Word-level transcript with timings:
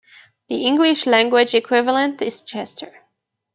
The 0.49 0.65
English-language 0.65 1.53
equivalent 1.53 2.23
is 2.23 2.41
Chester. 2.41 2.91